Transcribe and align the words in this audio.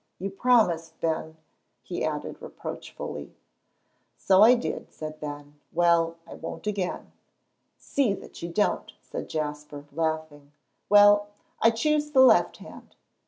You 0.17 0.31
promised, 0.31 0.99
Ben," 0.99 1.37
he 1.83 2.03
added 2.03 2.41
reproachfully. 2.41 3.35
"So 4.17 4.41
I 4.41 4.55
did," 4.55 4.91
said 4.91 5.19
Ben. 5.19 5.59
"Well, 5.71 6.15
I 6.25 6.33
won't 6.33 6.65
again." 6.65 7.11
"See 7.77 8.15
that 8.15 8.41
you 8.41 8.49
don't," 8.49 8.93
said 9.03 9.29
Jasper, 9.29 9.85
laughing. 9.91 10.53
"Well 10.89 11.27
I 11.61 11.69
choose 11.69 12.09
the 12.13 12.21
left 12.21 12.57
hand. 12.57 12.95